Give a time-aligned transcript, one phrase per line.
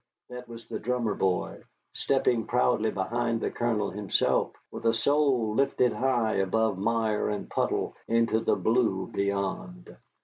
[0.29, 1.61] That was the drummer boy,
[1.93, 7.95] stepping proudly behind the Colonel himself, with a soul lifted high above mire and puddle
[8.07, 9.95] into the blue above.